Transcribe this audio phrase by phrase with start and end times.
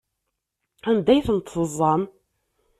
[0.89, 2.01] Anda ay tent-teẓẓam?